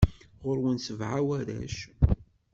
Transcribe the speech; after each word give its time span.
Ɣur-wen 0.43 0.77
sebɛa 0.85 1.19
warrac. 1.27 1.75